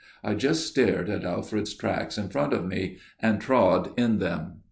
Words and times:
I 0.23 0.33
just 0.33 0.65
stared 0.65 1.11
at 1.11 1.23
Alfred's 1.23 1.75
tracks 1.75 2.17
in 2.17 2.29
front 2.29 2.53
of 2.53 2.65
me 2.65 2.97
and 3.21 3.39
trod 3.39 3.91
in 3.99 4.17
them. 4.17 4.53